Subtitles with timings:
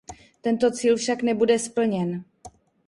[0.41, 2.23] Tento cíl však nebude splněn.